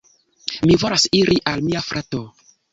Mi 0.69 0.77
volas 0.85 1.05
iri 1.19 1.39
al 1.53 1.63
mia 1.69 1.87
frato. 1.93 2.27